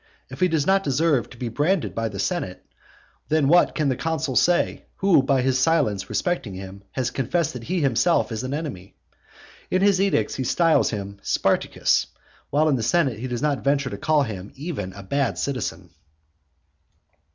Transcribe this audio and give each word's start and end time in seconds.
If 0.31 0.39
he 0.39 0.47
does 0.47 0.65
not 0.65 0.83
deserve 0.83 1.29
to 1.29 1.37
be 1.37 1.47
branded 1.47 1.93
by 1.93 2.09
the 2.09 2.17
senate, 2.17 2.65
then 3.29 3.47
what 3.47 3.75
can 3.75 3.87
the 3.87 3.95
consul 3.95 4.35
say, 4.35 4.85
who, 4.95 5.21
by 5.21 5.43
his 5.43 5.59
silence 5.59 6.09
respecting 6.09 6.55
him, 6.55 6.81
has 6.93 7.11
confessed 7.11 7.53
that 7.53 7.65
he 7.65 7.81
himself 7.81 8.31
is 8.31 8.41
an 8.43 8.51
enemy? 8.51 8.95
In 9.69 9.83
his 9.83 10.01
edicts 10.01 10.33
he 10.33 10.43
styles 10.43 10.89
him 10.89 11.19
Spartacus, 11.21 12.07
while 12.49 12.67
in 12.67 12.77
the 12.77 12.81
senate 12.81 13.19
he 13.19 13.27
does 13.27 13.43
not 13.43 13.63
venture 13.63 13.91
to 13.91 13.97
call 13.99 14.23
him 14.23 14.51
even 14.55 14.91
a 14.93 15.03
bad 15.03 15.37
citizen. 15.37 15.91